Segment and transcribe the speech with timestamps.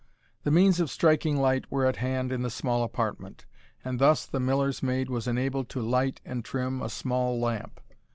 [0.41, 3.45] The means of striking light were at hand in the small apartment,
[3.85, 7.79] and thus the Miller's maiden was enabled to light and trim a small lamp.